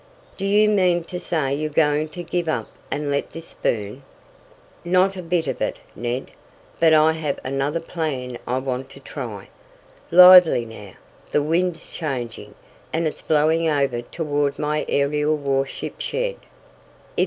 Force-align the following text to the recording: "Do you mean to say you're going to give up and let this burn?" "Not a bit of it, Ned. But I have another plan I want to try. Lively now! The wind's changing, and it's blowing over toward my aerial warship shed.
"Do 0.35 0.45
you 0.47 0.67
mean 0.67 1.03
to 1.03 1.19
say 1.19 1.53
you're 1.53 1.69
going 1.69 2.09
to 2.09 2.23
give 2.23 2.49
up 2.49 2.69
and 2.89 3.11
let 3.11 3.33
this 3.33 3.53
burn?" 3.53 4.01
"Not 4.83 5.15
a 5.15 5.21
bit 5.21 5.45
of 5.45 5.61
it, 5.61 5.77
Ned. 5.95 6.31
But 6.79 6.91
I 6.91 7.11
have 7.11 7.39
another 7.43 7.79
plan 7.79 8.39
I 8.47 8.57
want 8.57 8.89
to 8.89 8.99
try. 8.99 9.49
Lively 10.09 10.65
now! 10.65 10.93
The 11.31 11.43
wind's 11.43 11.87
changing, 11.87 12.55
and 12.91 13.05
it's 13.05 13.21
blowing 13.21 13.69
over 13.69 14.01
toward 14.01 14.57
my 14.57 14.87
aerial 14.89 15.35
warship 15.37 16.01
shed. 16.01 16.37